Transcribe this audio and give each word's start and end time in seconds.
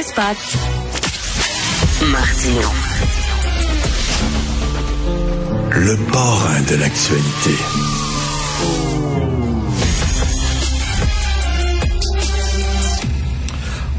Spot. 0.00 0.36
Martino. 2.10 2.62
Le 5.70 5.96
parrain 6.10 6.60
de 6.62 6.76
l'actualité. 6.76 8.01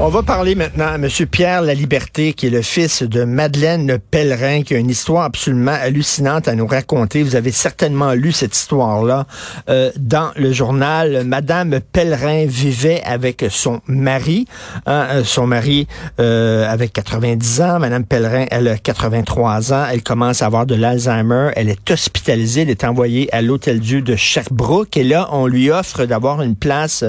On 0.00 0.08
va 0.08 0.24
parler 0.24 0.56
maintenant 0.56 0.88
à 0.88 0.94
M. 0.96 1.08
Pierre 1.30 1.62
Laliberté, 1.62 2.32
qui 2.32 2.48
est 2.48 2.50
le 2.50 2.62
fils 2.62 3.04
de 3.04 3.22
Madeleine 3.22 3.98
Pellerin, 4.10 4.62
qui 4.62 4.74
a 4.74 4.78
une 4.78 4.90
histoire 4.90 5.22
absolument 5.22 5.70
hallucinante 5.70 6.48
à 6.48 6.56
nous 6.56 6.66
raconter. 6.66 7.22
Vous 7.22 7.36
avez 7.36 7.52
certainement 7.52 8.12
lu 8.12 8.32
cette 8.32 8.56
histoire-là 8.56 9.24
euh, 9.68 9.92
dans 9.96 10.32
le 10.34 10.52
journal. 10.52 11.22
Madame 11.24 11.78
Pellerin 11.92 12.44
vivait 12.44 13.02
avec 13.04 13.46
son 13.50 13.82
mari, 13.86 14.46
hein, 14.86 15.06
euh, 15.10 15.24
son 15.24 15.46
mari 15.46 15.86
euh, 16.18 16.68
avec 16.68 16.92
90 16.92 17.60
ans. 17.60 17.78
Madame 17.78 18.04
Pellerin, 18.04 18.46
elle 18.50 18.66
a 18.66 18.76
83 18.76 19.72
ans. 19.72 19.86
Elle 19.92 20.02
commence 20.02 20.42
à 20.42 20.46
avoir 20.46 20.66
de 20.66 20.74
l'Alzheimer. 20.74 21.50
Elle 21.54 21.68
est 21.68 21.88
hospitalisée. 21.88 22.62
Elle 22.62 22.70
est 22.70 22.82
envoyée 22.82 23.32
à 23.32 23.42
l'Hôtel 23.42 23.78
Dieu 23.78 24.02
de 24.02 24.16
Sherbrooke. 24.16 24.96
Et 24.96 25.04
là, 25.04 25.28
on 25.30 25.46
lui 25.46 25.70
offre 25.70 26.04
d'avoir 26.04 26.42
une 26.42 26.56
place 26.56 27.04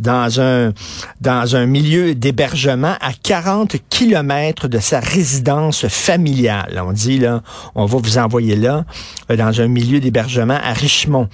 dans 0.00 0.40
un 0.40 0.72
dans 1.20 1.56
un 1.56 1.66
milieu 1.66 2.14
d'hébergement 2.22 2.94
à 3.00 3.12
40 3.12 3.76
kilomètres 3.90 4.68
de 4.68 4.78
sa 4.78 5.00
résidence 5.00 5.88
familiale. 5.88 6.80
On 6.86 6.92
dit, 6.92 7.18
là, 7.18 7.42
on 7.74 7.84
va 7.84 7.98
vous 7.98 8.16
envoyer 8.16 8.54
là, 8.54 8.84
euh, 9.30 9.36
dans 9.36 9.60
un 9.60 9.66
milieu 9.66 9.98
d'hébergement 9.98 10.58
à 10.62 10.72
Richmond. 10.72 11.28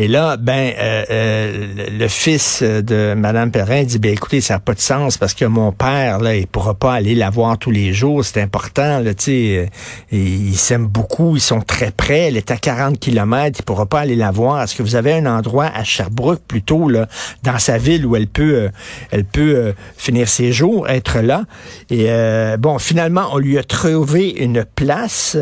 Et 0.00 0.06
là, 0.06 0.36
ben, 0.36 0.72
euh, 0.78 1.04
euh, 1.10 1.66
le, 1.90 2.06
fils 2.06 2.62
de 2.62 3.14
Madame 3.14 3.50
Perrin 3.50 3.82
dit, 3.82 3.98
ben 3.98 4.12
écoutez, 4.12 4.40
ça 4.40 4.54
n'a 4.54 4.60
pas 4.60 4.74
de 4.74 4.80
sens 4.80 5.18
parce 5.18 5.34
que 5.34 5.44
mon 5.44 5.72
père, 5.72 6.20
là, 6.20 6.36
il 6.36 6.46
pourra 6.46 6.74
pas 6.74 6.94
aller 6.94 7.16
la 7.16 7.30
voir 7.30 7.58
tous 7.58 7.72
les 7.72 7.92
jours. 7.92 8.24
C'est 8.24 8.40
important, 8.40 9.00
là, 9.00 9.12
tu 9.12 9.24
sais. 9.24 9.70
Ils 10.12 10.56
s'aiment 10.56 10.86
beaucoup, 10.86 11.34
ils 11.34 11.40
sont 11.40 11.62
très 11.62 11.90
près. 11.90 12.28
Elle 12.28 12.36
est 12.36 12.52
à 12.52 12.58
40 12.58 13.00
kilomètres, 13.00 13.58
il 13.60 13.64
pourra 13.64 13.86
pas 13.86 13.98
aller 13.98 14.14
la 14.14 14.30
voir. 14.30 14.62
Est-ce 14.62 14.76
que 14.76 14.84
vous 14.84 14.94
avez 14.94 15.14
un 15.14 15.26
endroit 15.26 15.66
à 15.74 15.82
Sherbrooke 15.82 16.42
plutôt, 16.46 16.88
là, 16.88 17.08
dans 17.42 17.58
sa 17.58 17.76
ville 17.76 18.06
où 18.06 18.14
elle 18.14 18.28
peut, 18.28 18.70
elle 19.10 19.24
peut 19.24 19.74
finir 19.96 20.28
ses 20.28 20.52
jours, 20.52 20.88
être 20.88 21.18
là? 21.18 21.42
Et 21.90 22.08
bon, 22.56 22.78
finalement, 22.78 23.30
on 23.32 23.38
lui 23.38 23.58
a 23.58 23.64
trouvé 23.64 24.30
une 24.30 24.64
place. 24.64 25.36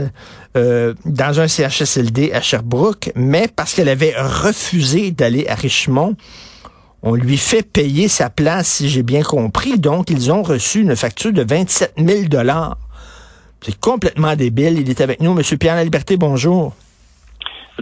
Euh, 0.57 0.95
dans 1.05 1.39
un 1.41 1.49
CHSLD 1.49 2.33
à 2.33 2.41
Sherbrooke, 2.41 3.11
mais 3.15 3.47
parce 3.55 3.75
qu'elle 3.75 3.91
avait 3.91 4.15
refusé 4.17 5.11
d'aller 5.11 5.47
à 5.48 5.55
Richmond, 5.55 6.17
on 7.03 7.15
lui 7.15 7.37
fait 7.37 7.63
payer 7.63 8.09
sa 8.09 8.31
place, 8.31 8.67
si 8.67 8.89
j'ai 8.89 9.03
bien 9.03 9.23
compris. 9.23 9.79
Donc, 9.79 10.09
ils 10.09 10.33
ont 10.33 10.43
reçu 10.43 10.81
une 10.81 10.97
facture 10.97 11.33
de 11.33 11.45
27 11.47 11.95
000 11.98 12.29
dollars. 12.29 12.79
C'est 13.61 13.79
complètement 13.79 14.35
débile. 14.35 14.79
Il 14.79 14.89
est 14.89 15.01
avec 15.01 15.21
nous, 15.21 15.39
M. 15.39 15.59
Pierre 15.59 15.83
Liberté. 15.85 16.17
Bonjour. 16.17 16.75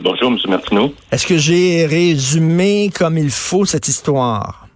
Bonjour, 0.00 0.32
M. 0.32 0.38
Martineau. 0.48 0.92
Est-ce 1.12 1.26
que 1.26 1.38
j'ai 1.38 1.86
résumé 1.86 2.90
comme 2.92 3.18
il 3.18 3.30
faut 3.30 3.64
cette 3.64 3.86
histoire? 3.86 4.66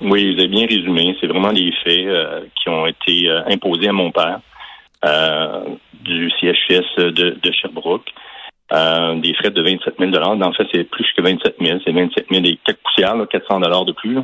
Oui, 0.00 0.34
vous 0.34 0.40
avez 0.40 0.48
bien 0.48 0.66
résumé. 0.66 1.16
C'est 1.20 1.26
vraiment 1.26 1.50
les 1.50 1.72
faits 1.82 2.06
euh, 2.06 2.42
qui 2.62 2.68
ont 2.68 2.86
été 2.86 3.28
euh, 3.28 3.42
imposés 3.48 3.88
à 3.88 3.92
mon 3.92 4.12
père. 4.12 4.40
Euh, 5.04 5.64
du 6.04 6.30
CHS 6.30 6.96
de, 6.96 7.52
Sherbrooke. 7.52 8.10
Euh, 8.72 9.14
des 9.16 9.34
frais 9.34 9.50
de 9.50 9.62
27 9.62 9.94
000 9.98 10.12
En 10.22 10.52
fait, 10.52 10.66
c'est 10.72 10.84
plus 10.84 11.06
que 11.16 11.22
27 11.22 11.56
000. 11.60 11.78
C'est 11.84 11.92
27 11.92 12.26
000 12.30 12.44
et 12.44 12.58
quelques 12.64 12.78
poussières, 12.82 13.14
400 13.30 13.60
de 13.60 13.92
plus. 13.92 14.18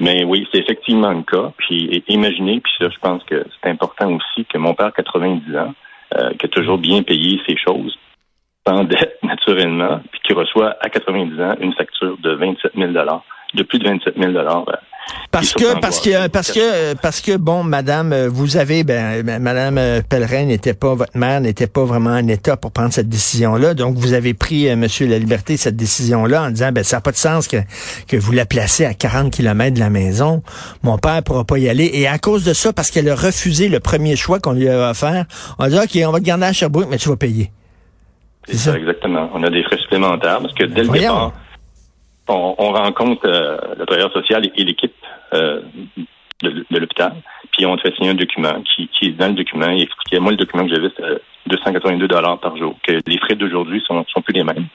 Mais 0.00 0.24
oui, 0.24 0.46
c'est 0.52 0.60
effectivement 0.60 1.12
le 1.12 1.22
cas. 1.22 1.52
Puis 1.58 2.02
imaginez, 2.08 2.60
puis 2.60 2.72
ça, 2.78 2.88
je 2.90 2.98
pense 2.98 3.22
que 3.24 3.44
c'est 3.62 3.70
important 3.70 4.12
aussi 4.12 4.44
que 4.46 4.58
mon 4.58 4.74
père, 4.74 4.92
90 4.92 5.56
ans, 5.56 5.74
euh, 6.16 6.30
qui 6.38 6.46
a 6.46 6.48
toujours 6.48 6.78
bien 6.78 7.02
payé 7.02 7.40
ses 7.46 7.56
choses, 7.56 7.96
sans 8.66 8.84
dette 8.84 9.18
naturellement, 9.22 10.00
puis 10.10 10.20
qui 10.24 10.32
reçoit 10.32 10.76
à 10.80 10.88
90 10.88 11.40
ans 11.40 11.54
une 11.60 11.74
facture 11.74 12.16
de 12.18 12.32
27 12.32 12.72
000 12.76 12.92
de 12.92 13.62
plus 13.62 13.78
de 13.78 13.88
27 13.88 14.14
000 14.18 14.32
parce 15.30 15.52
que, 15.52 15.80
parce 15.80 16.00
que, 16.00 16.28
parce 16.28 16.52
que, 16.52 16.94
parce 16.94 17.20
que, 17.20 17.36
bon, 17.36 17.64
madame, 17.64 18.14
vous 18.26 18.56
avez, 18.56 18.84
ben, 18.84 19.22
ben 19.22 19.42
madame 19.42 19.80
Pellerin 20.08 20.44
n'était 20.44 20.74
pas, 20.74 20.94
votre 20.94 21.16
mère 21.16 21.40
n'était 21.40 21.66
pas 21.66 21.84
vraiment 21.84 22.10
en 22.10 22.28
état 22.28 22.56
pour 22.56 22.70
prendre 22.72 22.92
cette 22.92 23.08
décision-là. 23.08 23.74
Donc, 23.74 23.96
vous 23.96 24.12
avez 24.12 24.34
pris, 24.34 24.68
euh, 24.68 24.76
monsieur 24.76 25.06
La 25.06 25.18
Liberté, 25.18 25.56
cette 25.56 25.76
décision-là 25.76 26.44
en 26.44 26.50
disant, 26.50 26.70
ben, 26.72 26.84
ça 26.84 26.98
n'a 26.98 27.00
pas 27.00 27.10
de 27.10 27.16
sens 27.16 27.48
que, 27.48 27.56
que 28.06 28.16
vous 28.16 28.32
la 28.32 28.46
placez 28.46 28.84
à 28.84 28.94
40 28.94 29.32
kilomètres 29.32 29.74
de 29.74 29.80
la 29.80 29.90
maison. 29.90 30.42
Mon 30.82 30.98
père 30.98 31.22
pourra 31.22 31.44
pas 31.44 31.58
y 31.58 31.68
aller. 31.68 31.90
Et 31.92 32.06
à 32.06 32.18
cause 32.18 32.44
de 32.44 32.52
ça, 32.52 32.72
parce 32.72 32.90
qu'elle 32.90 33.08
a 33.08 33.16
refusé 33.16 33.68
le 33.68 33.80
premier 33.80 34.16
choix 34.16 34.38
qu'on 34.38 34.52
lui 34.52 34.68
a 34.68 34.90
offert, 34.90 35.24
on 35.58 35.64
a 35.64 35.68
dit, 35.68 35.78
OK, 35.78 35.98
on 36.06 36.12
va 36.12 36.20
te 36.20 36.24
garder 36.24 36.46
à 36.46 36.52
Sherbrooke, 36.52 36.88
mais 36.88 36.98
tu 36.98 37.08
vas 37.08 37.16
payer. 37.16 37.50
C'est 38.46 38.56
ça, 38.56 38.76
exactement. 38.76 39.30
On 39.34 39.42
a 39.42 39.50
des 39.50 39.62
frais 39.64 39.78
supplémentaires 39.78 40.40
parce 40.40 40.54
que 40.54 40.64
dès 40.64 40.82
le 40.82 40.88
départ, 40.88 41.32
on, 42.28 42.72
rencontre 42.72 43.26
euh, 43.26 43.56
le 43.76 43.86
travailleur 43.86 44.12
social 44.12 44.42
et, 44.46 44.64
l'équipe 44.64 44.94
euh, 45.34 45.60
de, 46.42 46.78
l'hôpital, 46.78 47.12
puis 47.52 47.66
on 47.66 47.76
te 47.76 47.82
fait 47.82 47.94
signer 47.96 48.10
un 48.10 48.14
document 48.14 48.62
qui, 48.62 48.88
qui 48.88 49.12
dans 49.12 49.28
le 49.28 49.34
document, 49.34 49.68
il 49.70 49.82
expliquait, 49.82 50.20
moi 50.20 50.32
le 50.32 50.36
document 50.36 50.64
que 50.64 50.74
j'avais, 50.74 50.88
c'était 50.88 51.20
282 51.46 52.08
dollars 52.08 52.38
par 52.40 52.56
jour, 52.56 52.76
que 52.82 52.98
les 53.06 53.18
frais 53.18 53.34
d'aujourd'hui 53.34 53.82
sont, 53.86 54.04
sont 54.08 54.22
plus 54.22 54.34
les 54.34 54.44
mêmes. 54.44 54.66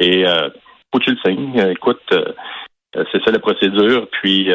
Et 0.00 0.26
euh, 0.26 0.48
faut 0.92 0.98
que 0.98 1.04
tu 1.04 1.10
le 1.10 1.18
signes. 1.24 1.70
Écoute, 1.70 2.02
euh, 2.12 3.04
c'est 3.12 3.22
ça 3.24 3.30
la 3.30 3.38
procédure. 3.38 4.08
Puis 4.10 4.48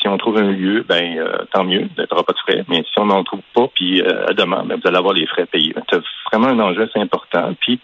si 0.00 0.08
on 0.08 0.16
trouve 0.18 0.38
un 0.38 0.50
lieu, 0.50 0.84
ben 0.88 1.24
tant 1.52 1.64
mieux, 1.64 1.88
tu 1.94 2.02
n'auras 2.10 2.22
pas 2.22 2.32
de 2.32 2.38
frais. 2.38 2.64
Mais 2.68 2.82
si 2.82 2.98
on 2.98 3.06
n'en 3.06 3.22
trouve 3.22 3.42
pas, 3.54 3.68
puis 3.74 4.02
à 4.02 4.32
demain, 4.32 4.64
ben, 4.64 4.78
vous 4.80 4.88
allez 4.88 4.96
avoir 4.96 5.14
les 5.14 5.26
frais 5.26 5.46
payés. 5.46 5.74
C'est 5.90 6.00
vraiment 6.32 6.48
un 6.48 6.60
enjeu 6.60 6.82
assez 6.82 6.98
important. 6.98 7.54
Puis 7.60 7.80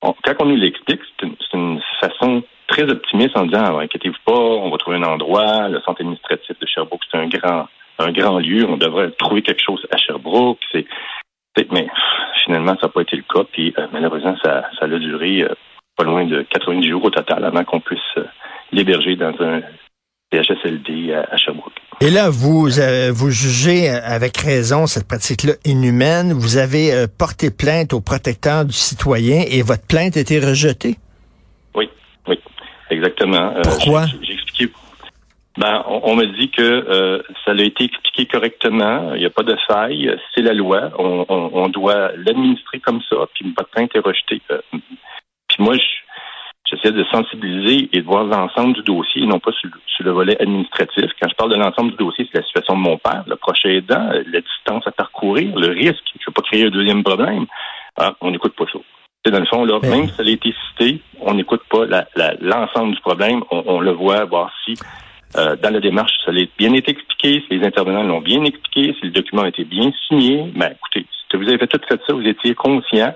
quand 0.00 0.34
on 0.40 0.46
nous 0.46 0.56
l'explique, 0.56 1.00
c'est 1.18 1.56
une, 1.56 1.80
façon 2.00 2.42
très 2.78 2.90
optimiste 2.90 3.36
en 3.36 3.46
disant 3.46 3.78
ah, 3.78 3.82
inquiétez-vous 3.82 4.14
pas, 4.24 4.38
on 4.38 4.70
va 4.70 4.78
trouver 4.78 4.98
un 4.98 5.02
endroit, 5.02 5.68
le 5.68 5.80
centre 5.80 6.00
administratif 6.00 6.58
de 6.58 6.66
Sherbrooke, 6.66 7.02
c'est 7.10 7.18
un 7.18 7.28
grand 7.28 7.66
un 7.98 8.12
grand 8.12 8.38
lieu, 8.38 8.64
on 8.68 8.76
devrait 8.76 9.10
trouver 9.18 9.42
quelque 9.42 9.62
chose 9.62 9.84
à 9.90 9.96
Sherbrooke. 9.96 10.60
C'est, 10.72 10.86
mais 11.72 11.88
finalement, 12.44 12.76
ça 12.80 12.86
n'a 12.86 12.88
pas 12.90 13.02
été 13.02 13.16
le 13.16 13.22
cas. 13.22 13.44
Puis 13.52 13.74
euh, 13.76 13.86
malheureusement, 13.92 14.36
ça, 14.44 14.64
ça 14.78 14.84
a 14.84 14.98
duré 14.98 15.42
euh, 15.42 15.54
pas 15.96 16.04
loin 16.04 16.24
de 16.24 16.42
90 16.42 16.88
jours 16.88 17.04
au 17.04 17.10
total 17.10 17.44
avant 17.44 17.64
qu'on 17.64 17.80
puisse 17.80 17.98
euh, 18.16 18.24
l'héberger 18.70 19.16
dans 19.16 19.34
un 19.40 19.60
CHSLD 20.32 21.14
à, 21.14 21.36
Sherbrooke. 21.36 21.72
Et 22.00 22.10
là, 22.10 22.30
vous 22.30 22.68
vous 23.12 23.30
jugez 23.30 23.88
avec 23.88 24.36
raison 24.36 24.86
cette 24.86 25.08
pratique-là 25.08 25.54
inhumaine. 25.64 26.32
Vous 26.32 26.58
avez 26.58 27.06
porté 27.18 27.50
plainte 27.50 27.92
au 27.92 28.00
protecteur 28.00 28.64
du 28.64 28.74
citoyen 28.74 29.42
et 29.50 29.62
votre 29.62 29.86
plainte 29.86 30.16
a 30.16 30.20
été 30.20 30.38
rejetée? 30.38 30.98
Exactement. 32.90 33.54
Euh, 33.56 33.62
Pourquoi? 33.62 34.06
J'ai 34.22 34.34
expliqué. 34.34 34.72
Ben, 35.56 35.82
on, 35.88 36.14
me 36.14 36.24
dit 36.38 36.50
que 36.50 36.62
euh, 36.62 37.20
ça 37.44 37.50
a 37.50 37.62
été 37.62 37.84
expliqué 37.84 38.26
correctement. 38.26 39.14
Il 39.14 39.20
n'y 39.20 39.26
a 39.26 39.30
pas 39.30 39.42
de 39.42 39.56
faille. 39.66 40.16
C'est 40.34 40.42
la 40.42 40.54
loi. 40.54 40.90
On, 40.98 41.68
doit 41.68 42.12
l'administrer 42.16 42.78
comme 42.78 43.00
ça. 43.08 43.16
Puis 43.34 43.52
votre 43.56 43.68
plainte 43.70 43.90
est 43.96 43.98
rejetée. 43.98 44.40
Euh, 44.52 44.60
puis 45.48 45.64
moi, 45.64 45.74
j'essaie 46.64 46.92
de 46.92 47.04
sensibiliser 47.10 47.88
et 47.92 48.00
de 48.00 48.06
voir 48.06 48.24
l'ensemble 48.24 48.74
du 48.74 48.82
dossier, 48.82 49.26
non 49.26 49.40
pas 49.40 49.50
sur, 49.52 49.68
le 50.00 50.12
volet 50.12 50.40
administratif. 50.40 51.10
Quand 51.20 51.28
je 51.28 51.34
parle 51.34 51.50
de 51.50 51.56
l'ensemble 51.56 51.90
du 51.90 51.96
dossier, 51.96 52.28
c'est 52.30 52.38
la 52.38 52.46
situation 52.46 52.76
de 52.76 52.80
mon 52.80 52.96
père, 52.96 53.24
le 53.26 53.34
prochain 53.34 53.70
aidant, 53.70 54.10
la 54.12 54.40
distance 54.40 54.86
à 54.86 54.92
parcourir, 54.92 55.56
le 55.56 55.72
risque. 55.72 56.04
Je 56.14 56.20
ne 56.20 56.26
veux 56.28 56.32
pas 56.34 56.42
créer 56.42 56.66
un 56.66 56.70
deuxième 56.70 57.02
problème. 57.02 57.46
Ah, 57.96 58.14
on 58.20 58.30
n'écoute 58.30 58.54
pas 58.54 58.66
ça 58.72 58.78
dans 59.26 59.40
le 59.40 59.46
fond, 59.46 59.64
là, 59.64 59.78
même 59.82 60.08
si 60.08 60.14
ça 60.14 60.22
a 60.22 60.28
été 60.28 60.54
cité, 60.70 61.00
on 61.20 61.34
n'écoute 61.34 61.62
pas 61.70 61.84
l'ensemble 62.40 62.94
du 62.94 63.00
problème. 63.00 63.42
On, 63.50 63.80
le 63.80 63.92
voit, 63.92 64.24
voir 64.24 64.50
si 64.64 64.74
euh, 65.36 65.56
dans 65.56 65.70
la 65.70 65.80
démarche, 65.80 66.12
ça 66.24 66.30
a 66.30 66.34
bien 66.58 66.72
été 66.72 66.92
expliqué, 66.92 67.42
si 67.46 67.58
les 67.58 67.66
intervenants 67.66 68.02
l'ont 68.02 68.20
bien 68.20 68.44
expliqué, 68.44 68.94
si 68.98 69.06
le 69.06 69.10
document 69.10 69.42
a 69.42 69.48
été 69.48 69.64
bien 69.64 69.90
signé. 70.08 70.50
Ben, 70.54 70.72
écoutez, 70.72 71.06
si 71.30 71.36
vous 71.36 71.48
avez 71.48 71.66
tout 71.66 71.80
fait 71.88 72.00
ça, 72.06 72.14
vous 72.14 72.26
étiez 72.26 72.54
conscient 72.54 73.14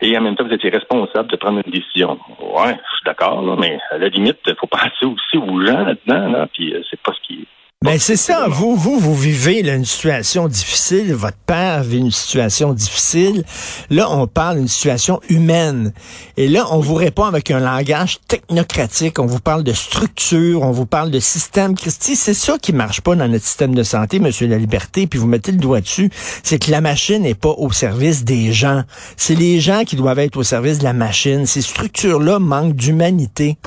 et 0.00 0.18
en 0.18 0.20
même 0.20 0.36
temps, 0.36 0.44
vous 0.44 0.52
étiez 0.52 0.70
responsable 0.70 1.30
de 1.30 1.36
prendre 1.36 1.62
une 1.64 1.72
décision. 1.72 2.18
Ouais, 2.40 2.74
je 2.74 2.96
suis 2.96 3.04
d'accord, 3.06 3.42
mais 3.58 3.78
à 3.90 3.98
la 3.98 4.08
limite, 4.08 4.38
il 4.46 4.54
faut 4.56 4.66
penser 4.70 5.06
aussi 5.06 5.38
aux 5.38 5.64
gens 5.64 5.84
là-dedans, 5.84 6.28
là, 6.30 6.48
puis 6.52 6.74
euh, 6.74 6.82
c'est 6.90 7.00
pas 7.00 7.12
ce 7.12 7.26
qui 7.26 7.46
ben 7.84 7.98
c'est 7.98 8.16
ça. 8.16 8.46
Vous, 8.48 8.76
vous, 8.76 8.98
vous 8.98 9.14
vivez 9.14 9.60
une 9.60 9.84
situation 9.84 10.48
difficile. 10.48 11.12
Votre 11.12 11.36
père 11.36 11.82
vit 11.82 11.98
une 11.98 12.10
situation 12.10 12.72
difficile. 12.72 13.44
Là, 13.90 14.10
on 14.10 14.26
parle 14.26 14.56
d'une 14.56 14.68
situation 14.68 15.20
humaine. 15.28 15.92
Et 16.38 16.48
là, 16.48 16.64
on 16.70 16.80
vous 16.80 16.94
répond 16.94 17.24
avec 17.24 17.50
un 17.50 17.60
langage 17.60 18.20
technocratique. 18.26 19.18
On 19.18 19.26
vous 19.26 19.38
parle 19.38 19.64
de 19.64 19.74
structure. 19.74 20.62
On 20.62 20.70
vous 20.70 20.86
parle 20.86 21.10
de 21.10 21.18
système. 21.18 21.74
Christy, 21.74 22.16
c'est 22.16 22.32
ça 22.32 22.56
qui 22.56 22.72
marche 22.72 23.02
pas 23.02 23.16
dans 23.16 23.28
notre 23.28 23.44
système 23.44 23.74
de 23.74 23.82
santé, 23.82 24.18
Monsieur 24.18 24.46
la 24.46 24.56
Liberté. 24.56 25.06
Puis 25.06 25.18
vous 25.18 25.28
mettez 25.28 25.52
le 25.52 25.58
doigt 25.58 25.82
dessus. 25.82 26.08
C'est 26.42 26.58
que 26.58 26.70
la 26.70 26.80
machine 26.80 27.24
n'est 27.24 27.34
pas 27.34 27.52
au 27.58 27.70
service 27.70 28.24
des 28.24 28.54
gens. 28.54 28.84
C'est 29.18 29.34
les 29.34 29.60
gens 29.60 29.84
qui 29.84 29.96
doivent 29.96 30.20
être 30.20 30.38
au 30.38 30.42
service 30.42 30.78
de 30.78 30.84
la 30.84 30.94
machine. 30.94 31.44
Ces 31.44 31.60
structures-là 31.60 32.38
manquent 32.38 32.76
d'humanité. 32.76 33.58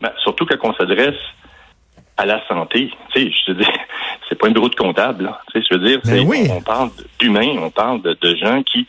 Ben, 0.00 0.12
surtout 0.24 0.46
quand 0.46 0.70
on 0.70 0.72
s'adresse 0.72 1.14
à 2.16 2.26
la 2.26 2.46
santé. 2.48 2.90
Tu 3.14 3.20
sais, 3.20 3.32
je 3.46 3.52
veux 3.52 3.58
dire, 3.58 3.72
c'est 4.28 4.38
pas 4.38 4.48
un 4.48 4.52
bureau 4.52 4.68
de 4.68 4.74
comptable. 4.74 5.24
Là. 5.24 5.40
Tu 5.52 5.60
sais, 5.60 5.66
je 5.70 5.76
veux 5.76 5.86
dire, 5.86 6.00
Ben 6.04 6.50
on, 6.50 6.62
parle 6.62 6.90
d'humains, 7.18 7.56
on 7.58 7.70
parle 7.70 8.02
de, 8.02 8.16
de, 8.20 8.36
gens 8.36 8.62
qui 8.62 8.86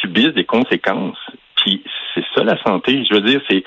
subissent 0.00 0.34
des 0.34 0.44
conséquences. 0.44 1.18
Puis 1.56 1.82
c'est 2.14 2.24
ça 2.34 2.44
la 2.44 2.60
santé. 2.62 3.04
Je 3.08 3.14
veux 3.14 3.22
dire, 3.22 3.40
c'est 3.48 3.64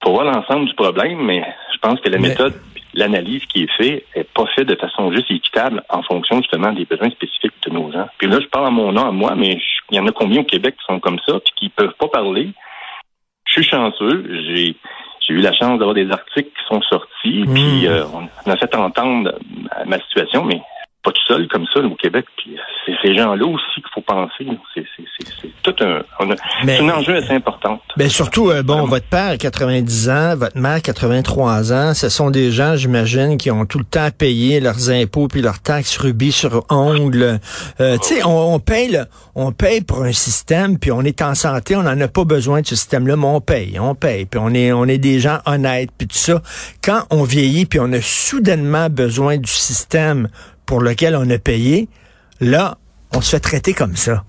pour 0.00 0.12
voir 0.12 0.24
l'ensemble 0.24 0.66
du 0.66 0.74
problème, 0.74 1.22
mais 1.24 1.44
je 1.74 1.78
pense 1.78 2.00
que 2.00 2.08
la 2.08 2.18
méthode, 2.18 2.54
l'analyse 2.94 3.44
qui 3.46 3.64
est 3.64 3.72
faite, 3.76 4.06
est 4.14 4.28
pas 4.32 4.46
faite 4.54 4.66
de 4.66 4.76
façon 4.76 5.12
juste 5.12 5.30
équitable 5.30 5.82
en 5.88 6.02
fonction 6.02 6.38
justement 6.38 6.72
des 6.72 6.86
besoins 6.86 7.10
spécifiques 7.10 7.52
de 7.66 7.70
nos 7.70 7.92
gens. 7.92 8.06
Puis 8.18 8.28
là, 8.28 8.38
je 8.40 8.46
parle 8.46 8.66
à 8.66 8.70
mon 8.70 8.92
nom 8.92 9.06
à 9.06 9.12
moi, 9.12 9.34
mais 9.36 9.58
il 9.90 9.96
y 9.96 10.00
en 10.00 10.06
a 10.06 10.12
combien 10.12 10.40
au 10.40 10.44
Québec 10.44 10.76
qui 10.78 10.84
sont 10.86 11.00
comme 11.00 11.18
ça, 11.26 11.38
puis 11.40 11.52
qui 11.56 11.68
peuvent 11.68 11.94
pas 11.98 12.08
parler? 12.08 12.50
Je 13.44 13.52
suis 13.52 13.64
chanceux. 13.64 14.24
J'ai 14.46 14.76
j'ai 15.30 15.36
eu 15.36 15.40
la 15.40 15.52
chance 15.52 15.78
d'avoir 15.78 15.94
des 15.94 16.10
articles 16.10 16.50
qui 16.50 16.64
sont 16.66 16.82
sortis, 16.82 17.44
mmh. 17.46 17.54
puis 17.54 17.86
euh, 17.86 18.04
on 18.46 18.50
a 18.50 18.56
fait 18.56 18.74
entendre 18.74 19.32
ma 19.86 19.98
situation, 20.00 20.44
mais 20.44 20.60
pas 21.02 21.12
tout 21.12 21.22
seul 21.26 21.48
comme 21.48 21.64
ça 21.72 21.80
au 21.80 21.94
Québec. 21.94 22.26
Puis 22.36 22.56
c'est 22.84 22.92
ces 23.02 23.14
gens-là 23.14 23.46
aussi 23.46 23.74
qu'il 23.74 23.90
faut 23.94 24.02
penser. 24.02 24.46
C'est 24.74 25.50
tout 25.62 25.84
un, 25.84 26.02
c'est 26.64 26.78
un 26.78 26.88
enjeu 26.90 27.16
assez 27.16 27.32
important. 27.32 27.80
Mais 27.96 28.04
ben, 28.04 28.10
surtout, 28.10 28.50
euh, 28.50 28.62
bon, 28.62 28.84
votre 28.84 29.06
père 29.06 29.30
a 29.30 29.36
90 29.36 30.10
ans, 30.10 30.36
votre 30.36 30.58
mère 30.58 30.82
83 30.82 31.72
ans. 31.72 31.94
Ce 31.94 32.08
sont 32.08 32.30
des 32.30 32.50
gens, 32.50 32.76
j'imagine, 32.76 33.38
qui 33.38 33.50
ont 33.50 33.64
tout 33.64 33.78
le 33.78 33.84
temps 33.84 34.08
payé 34.16 34.60
leurs 34.60 34.90
impôts 34.90 35.28
puis 35.28 35.40
leurs 35.40 35.60
taxes 35.60 35.96
rubis 35.96 36.32
sur 36.32 36.64
ongles. 36.68 37.40
Euh, 37.80 37.96
tu 37.98 38.16
sais, 38.16 38.24
on, 38.24 38.54
on, 38.54 38.58
paye, 38.58 39.00
on 39.34 39.52
paye 39.52 39.80
pour 39.80 40.02
un 40.02 40.12
système, 40.12 40.78
puis 40.78 40.92
on 40.92 41.02
est 41.02 41.22
en 41.22 41.34
santé, 41.34 41.76
on 41.76 41.82
n'en 41.82 41.98
a 42.00 42.08
pas 42.08 42.24
besoin 42.24 42.60
de 42.60 42.66
ce 42.66 42.76
système-là, 42.76 43.16
mais 43.16 43.26
on 43.26 43.40
paye, 43.40 43.78
on 43.78 43.94
paye, 43.94 44.26
puis 44.26 44.40
on 44.42 44.52
est, 44.52 44.72
on 44.72 44.84
est 44.84 44.98
des 44.98 45.18
gens 45.18 45.38
honnêtes, 45.46 45.90
puis 45.96 46.06
tout 46.06 46.16
ça. 46.16 46.42
Quand 46.84 47.04
on 47.10 47.22
vieillit, 47.22 47.64
puis 47.64 47.80
on 47.80 47.92
a 47.92 48.00
soudainement 48.00 48.90
besoin 48.90 49.38
du 49.38 49.50
système 49.50 50.28
pour 50.70 50.80
lequel 50.80 51.16
on 51.16 51.28
a 51.30 51.38
payé, 51.38 51.88
là, 52.40 52.76
on 53.12 53.20
se 53.20 53.34
fait 53.34 53.40
traiter 53.40 53.74
comme 53.74 53.96
ça. 53.96 54.22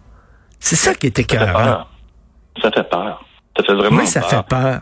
C'est 0.60 0.76
ça 0.76 0.96
qui 0.96 1.06
était 1.06 1.22
écœurant. 1.22 1.86
Ça 2.60 2.72
fait 2.72 2.90
peur. 2.90 3.24
Ça 3.56 3.64
fait 3.64 3.76
vraiment 3.76 4.00
oui, 4.00 4.08
ça 4.08 4.24
fait 4.24 4.44
peur. 4.50 4.82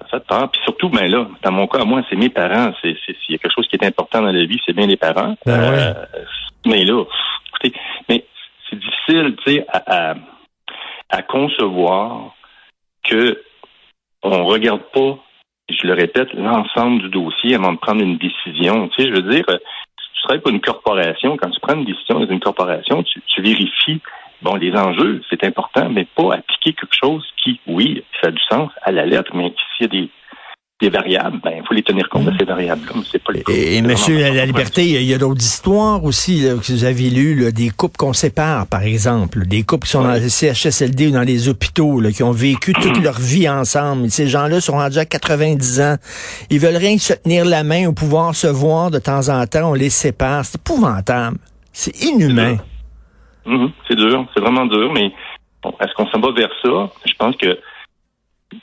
Ça 0.00 0.06
fait 0.10 0.26
peur. 0.26 0.50
Puis 0.50 0.62
surtout, 0.64 0.88
ben 0.88 1.10
là, 1.10 1.28
dans 1.42 1.52
mon 1.52 1.66
cas, 1.66 1.84
moi, 1.84 2.00
c'est 2.08 2.16
mes 2.16 2.30
parents. 2.30 2.72
C'est, 2.80 2.96
s'il 3.04 3.32
y 3.32 3.34
a 3.34 3.38
quelque 3.38 3.52
chose 3.54 3.68
qui 3.68 3.76
est 3.76 3.84
important 3.84 4.22
dans 4.22 4.32
la 4.32 4.46
vie, 4.46 4.58
c'est 4.64 4.72
bien 4.72 4.86
les 4.86 4.96
parents. 4.96 5.36
Ben 5.44 5.60
euh, 5.60 5.94
Mais 6.64 6.86
là, 6.86 7.04
écoutez, 7.48 7.78
mais 8.08 8.24
c'est 8.70 8.78
difficile, 8.78 9.36
tu 9.44 9.52
sais, 9.52 9.66
à, 9.68 10.14
à, 11.10 11.22
concevoir 11.22 12.34
que 13.04 13.42
on 14.22 14.46
regarde 14.46 14.84
pas, 14.94 15.18
je 15.68 15.86
le 15.86 15.92
répète, 15.92 16.32
l'ensemble 16.32 17.02
du 17.02 17.08
dossier 17.10 17.56
avant 17.56 17.74
de 17.74 17.78
prendre 17.78 18.02
une 18.02 18.16
décision. 18.16 18.88
Tu 18.88 19.02
sais, 19.02 19.10
je 19.10 19.20
veux 19.20 19.30
dire, 19.30 19.44
tu 20.22 20.28
travailles 20.28 20.42
pour 20.42 20.52
une 20.52 20.60
corporation, 20.60 21.36
quand 21.36 21.50
tu 21.50 21.60
prends 21.60 21.74
une 21.74 21.84
décision 21.84 22.20
dans 22.20 22.30
une 22.30 22.38
corporation, 22.38 23.02
tu, 23.02 23.42
vérifies 23.42 24.00
bon, 24.40 24.54
les 24.54 24.72
enjeux, 24.72 25.20
c'est 25.28 25.42
important, 25.44 25.88
mais 25.90 26.04
pas 26.04 26.34
appliquer 26.34 26.74
quelque 26.74 26.94
chose 26.94 27.24
qui, 27.42 27.60
oui, 27.66 28.04
ça 28.20 28.28
a 28.28 28.30
du 28.30 28.42
sens 28.48 28.70
à 28.82 28.92
la 28.92 29.04
lettre, 29.04 29.32
mais 29.34 29.52
s'il 29.76 29.86
y 29.86 29.88
a 29.88 29.88
des, 29.88 30.08
des 30.82 30.90
variables, 30.90 31.38
ben, 31.42 31.52
il 31.56 31.66
faut 31.66 31.74
les 31.74 31.82
tenir 31.82 32.08
compte 32.08 32.24
de 32.24 32.36
ces 32.36 32.44
variables-là, 32.44 32.92
mais 32.96 33.02
c'est 33.10 33.22
pas 33.22 33.32
les 33.32 33.44
Et, 33.48 33.76
et 33.76 33.82
monsieur, 33.82 34.18
la, 34.18 34.44
liberté, 34.44 34.84
il 34.84 35.02
y 35.02 35.14
a, 35.14 35.18
d'autres 35.18 35.40
histoires 35.40 36.04
aussi 36.04 36.42
que 36.42 36.72
vous 36.72 36.84
avez 36.84 37.08
lues, 37.08 37.52
des 37.52 37.70
couples 37.70 37.96
qu'on 37.96 38.12
sépare, 38.12 38.66
par 38.66 38.82
exemple, 38.82 39.46
des 39.46 39.62
couples 39.62 39.86
qui 39.86 39.92
sont 39.92 40.02
dans 40.02 40.12
les 40.12 40.28
CHSLD 40.28 41.06
ou 41.06 41.10
dans 41.12 41.22
les 41.22 41.48
hôpitaux, 41.48 42.00
là, 42.00 42.10
qui 42.10 42.24
ont 42.24 42.32
vécu 42.32 42.72
toute 42.82 43.00
leur 43.00 43.18
vie 43.18 43.48
ensemble. 43.48 44.10
ces 44.10 44.26
gens-là 44.26 44.60
sont 44.60 44.72
rendus 44.72 44.98
à 44.98 45.04
90 45.04 45.80
ans. 45.80 45.96
Ils 46.50 46.58
veulent 46.58 46.76
rien 46.76 46.96
que 46.96 47.02
se 47.02 47.14
tenir 47.14 47.44
la 47.44 47.62
main 47.62 47.86
ou 47.86 47.92
pouvoir 47.92 48.34
se 48.34 48.48
voir 48.48 48.90
de 48.90 48.98
temps 48.98 49.28
en 49.28 49.46
temps. 49.46 49.70
On 49.70 49.74
les 49.74 49.90
sépare. 49.90 50.44
C'est 50.44 50.60
épouvantable. 50.60 51.38
C'est 51.72 51.96
inhumain. 52.02 52.56
Mhm. 53.46 53.70
c'est 53.88 53.96
dur, 53.96 54.26
c'est 54.34 54.40
vraiment 54.40 54.66
dur, 54.66 54.92
mais 54.92 55.12
est-ce 55.80 55.94
qu'on 55.94 56.06
s'en 56.08 56.20
va 56.20 56.32
vers 56.32 56.50
ça? 56.62 56.90
Je 57.06 57.14
pense 57.18 57.36
que 57.36 57.58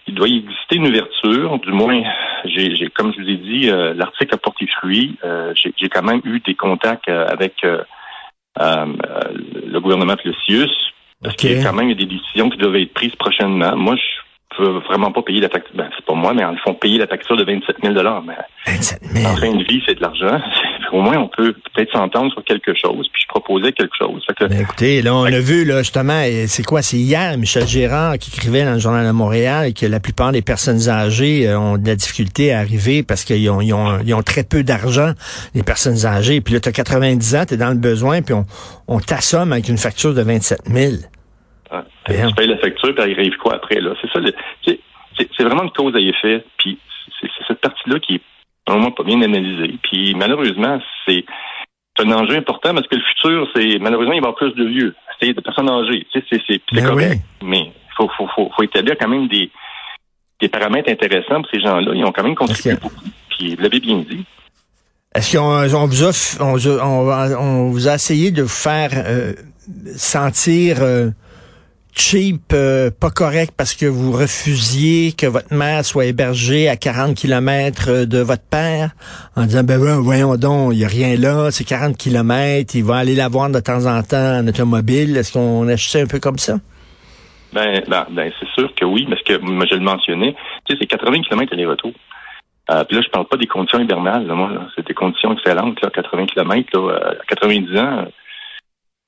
il 0.07 0.15
doit 0.15 0.27
y 0.27 0.37
exister 0.37 0.75
une 0.75 0.87
ouverture, 0.87 1.59
du 1.59 1.71
moins, 1.71 2.01
j'ai, 2.45 2.89
comme 2.89 3.13
je 3.13 3.21
vous 3.21 3.29
ai 3.29 3.37
dit, 3.37 3.69
euh, 3.69 3.93
l'article 3.93 4.35
a 4.35 4.37
porté 4.37 4.67
fruit. 4.67 5.17
Euh, 5.23 5.53
j'ai, 5.55 5.89
quand 5.89 6.03
même 6.03 6.21
eu 6.23 6.39
des 6.39 6.55
contacts 6.55 7.09
euh, 7.09 7.25
avec 7.27 7.55
le 8.55 9.79
gouvernement 9.79 10.15
Plessius, 10.15 10.71
parce 11.21 11.35
qu'il 11.35 11.51
y 11.51 11.59
a 11.59 11.63
quand 11.63 11.73
même 11.73 11.93
des 11.93 12.05
décisions 12.05 12.49
qui 12.49 12.57
doivent 12.57 12.75
être 12.75 12.93
prises 12.93 13.15
prochainement. 13.15 13.75
Moi, 13.75 13.95
je 13.95 14.28
peux 14.57 14.79
vraiment 14.87 15.11
pas 15.11 15.21
payer 15.21 15.41
la 15.41 15.49
facture. 15.49 15.75
Ben, 15.75 15.89
c'est 15.95 16.05
pas 16.05 16.13
moi, 16.13 16.33
mais 16.33 16.41
ils 16.41 16.59
font 16.59 16.73
payer 16.73 16.97
la 16.97 17.07
facture 17.07 17.37
de 17.37 17.43
27 17.43 17.77
000 17.83 17.93
mais 18.25 18.33
27 18.67 18.99
000. 19.03 19.27
En 19.27 19.35
fin 19.35 19.53
de 19.53 19.63
vie, 19.63 19.81
c'est 19.85 19.95
de 19.95 20.01
l'argent. 20.01 20.39
Au 20.91 21.01
moins, 21.01 21.17
on 21.17 21.27
peut 21.27 21.53
peut-être 21.73 21.91
s'entendre 21.91 22.31
sur 22.31 22.43
quelque 22.43 22.73
chose, 22.73 23.07
puis 23.13 23.21
je 23.21 23.27
proposais 23.27 23.71
quelque 23.71 23.95
chose. 23.97 24.25
Ben, 24.39 24.61
écoutez, 24.61 25.01
là, 25.01 25.13
on 25.13 25.25
a 25.25 25.39
vu, 25.39 25.65
là, 25.65 25.79
justement, 25.79 26.23
c'est 26.47 26.63
quoi? 26.63 26.81
C'est 26.81 26.97
hier, 26.97 27.37
Michel 27.37 27.67
Gérard 27.67 28.17
qui 28.17 28.31
écrivait 28.35 28.65
dans 28.65 28.73
le 28.73 28.79
Journal 28.79 29.05
de 29.05 29.11
Montréal 29.11 29.73
que 29.73 29.85
la 29.85 29.99
plupart 29.99 30.31
des 30.31 30.41
personnes 30.41 30.89
âgées 30.89 31.47
euh, 31.47 31.59
ont 31.59 31.77
de 31.77 31.85
la 31.85 31.95
difficulté 31.95 32.51
à 32.51 32.59
arriver 32.59 33.03
parce 33.03 33.23
qu'ils 33.23 33.49
ont, 33.49 33.61
ils 33.61 33.73
ont, 33.73 33.99
ils 34.03 34.13
ont 34.13 34.23
très 34.23 34.43
peu 34.43 34.63
d'argent, 34.63 35.11
les 35.53 35.63
personnes 35.63 36.05
âgées. 36.05 36.41
Puis 36.41 36.55
là, 36.55 36.59
tu 36.59 36.69
as 36.69 36.71
90 36.71 37.35
ans, 37.35 37.45
tu 37.47 37.53
es 37.53 37.57
dans 37.57 37.69
le 37.69 37.75
besoin, 37.75 38.21
puis 38.21 38.33
on, 38.33 38.45
on 38.87 38.99
t'assomme 38.99 39.53
avec 39.53 39.69
une 39.69 39.77
facture 39.77 40.13
de 40.13 40.21
27 40.21 40.61
000. 40.67 40.93
Tu 42.09 42.35
payes 42.35 42.47
la 42.47 42.57
facture, 42.57 42.95
puis 42.95 43.11
il 43.11 43.19
arrive 43.19 43.37
quoi 43.37 43.55
après, 43.55 43.79
là? 43.79 43.93
C'est 44.01 44.11
ça, 44.11 44.19
c'est 45.15 45.43
vraiment 45.43 45.63
une 45.63 45.71
cause 45.71 45.95
à 45.95 45.99
effet, 45.99 46.43
puis 46.57 46.79
c'est 47.19 47.27
cette 47.47 47.59
partie-là 47.59 47.99
qui 47.99 48.15
est 48.15 48.21
vraiment 48.67 48.91
pas 48.91 49.03
bien 49.03 49.21
analysée. 49.21 49.77
Puis 49.83 50.15
malheureusement, 50.15 50.79
c'est 51.05 51.25
un 51.99 52.11
enjeu 52.11 52.37
important 52.37 52.73
parce 52.73 52.87
que 52.87 52.95
le 52.95 53.01
futur, 53.01 53.47
c'est 53.55 53.79
malheureusement, 53.79 54.13
il 54.13 54.21
va 54.21 54.27
y 54.27 54.29
avoir 54.29 54.35
plus 54.35 54.53
de 54.53 54.65
vieux, 54.65 54.95
c'est 55.19 55.33
de 55.33 55.41
personnes 55.41 55.69
âgées. 55.69 56.07
C'est 56.13 56.23
ben 56.71 56.85
correct, 56.85 57.21
mais 57.43 57.59
il 57.59 57.93
faut, 57.97 58.09
faut, 58.17 58.27
faut, 58.33 58.49
faut, 58.55 58.63
établir 58.63 58.95
quand 58.97 59.09
même 59.09 59.27
des, 59.27 59.49
des 60.39 60.47
paramètres 60.47 60.89
intéressants 60.89 61.41
pour 61.41 61.51
ces 61.51 61.59
gens-là. 61.59 61.91
Ils 61.93 62.05
ont 62.05 62.11
quand 62.11 62.23
même 62.23 62.35
contribué 62.35 62.75
beaucoup. 62.75 63.03
Puis 63.29 63.55
vous 63.55 63.61
l'avez 63.61 63.79
bien 63.79 63.97
dit. 63.97 64.25
Est-ce 65.13 65.37
qu'on 65.37 65.87
vous 65.87 66.03
a, 66.03 66.43
on, 66.43 67.35
on, 67.39 67.69
vous 67.71 67.87
a 67.87 67.95
essayé 67.95 68.31
de 68.31 68.43
vous 68.43 68.47
faire 68.47 68.91
euh, 68.93 69.33
sentir 69.95 70.77
euh, 70.81 71.09
cheap, 71.93 72.53
euh, 72.53 72.89
pas 72.91 73.09
correct 73.09 73.53
parce 73.57 73.73
que 73.73 73.85
vous 73.85 74.11
refusiez 74.11 75.13
que 75.13 75.25
votre 75.25 75.53
mère 75.53 75.83
soit 75.85 76.05
hébergée 76.05 76.69
à 76.69 76.75
40 76.75 77.15
kilomètres 77.15 77.89
euh, 77.89 78.05
de 78.05 78.19
votre 78.19 78.47
père? 78.49 78.91
En 79.35 79.43
disant 79.43 79.63
ben 79.63 79.77
voyons 79.77 80.35
donc, 80.35 80.73
il 80.73 80.79
y 80.79 80.85
a 80.85 80.87
rien 80.87 81.15
là, 81.17 81.51
c'est 81.51 81.63
40 81.63 81.97
kilomètres, 81.97 82.75
il 82.75 82.83
va 82.83 82.97
aller 82.97 83.15
la 83.15 83.27
voir 83.27 83.49
de 83.49 83.59
temps 83.59 83.85
en 83.85 84.01
temps 84.03 84.39
en 84.39 84.47
automobile. 84.47 85.17
Est-ce 85.17 85.33
qu'on 85.33 85.67
achetait 85.67 86.01
un 86.01 86.07
peu 86.07 86.19
comme 86.19 86.37
ça? 86.37 86.55
Ben, 87.53 87.81
ben, 87.87 88.05
ben, 88.11 88.31
c'est 88.39 88.49
sûr 88.49 88.73
que 88.75 88.85
oui, 88.85 89.07
parce 89.09 89.23
que 89.23 89.37
moi 89.37 89.65
je 89.69 89.75
le 89.75 89.81
mentionnais, 89.81 90.35
tu 90.65 90.73
sais, 90.73 90.79
c'est 90.79 90.87
80 90.87 91.21
kilomètres 91.21 91.53
aller-retour. 91.53 91.91
Euh, 92.71 92.83
puis 92.83 92.97
là, 92.97 93.01
je 93.03 93.09
parle 93.09 93.25
pas 93.25 93.37
des 93.37 93.47
conditions 93.47 93.79
hivernales, 93.79 94.27
moi, 94.27 94.51
c'est 94.75 94.85
des 94.85 94.93
conditions 94.93 95.33
excellentes, 95.33 95.81
là, 95.81 95.89
80 95.89 96.27
kilomètres, 96.27 96.79
là, 96.79 97.13
à 97.19 97.25
90 97.27 97.77
ans, 97.79 98.05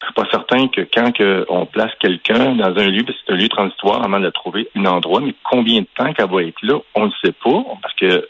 je 0.01 0.05
suis 0.07 0.13
pas 0.13 0.29
certain 0.31 0.67
que 0.67 0.81
quand 0.81 1.11
que 1.11 1.45
on 1.47 1.65
place 1.65 1.91
quelqu'un 1.99 2.55
dans 2.55 2.75
un 2.75 2.87
lieu, 2.87 3.03
c'est 3.07 3.33
un 3.33 3.35
lieu 3.35 3.47
transitoire 3.49 4.03
avant 4.03 4.19
de 4.19 4.29
trouver 4.31 4.67
un 4.75 4.85
endroit, 4.85 5.21
mais 5.21 5.35
combien 5.43 5.81
de 5.81 5.87
temps 5.95 6.11
qu'elle 6.13 6.29
va 6.29 6.43
être 6.43 6.61
là, 6.63 6.79
on 6.95 7.05
ne 7.05 7.11
sait 7.23 7.33
pas, 7.33 7.63
parce 7.81 7.93
que 7.95 8.27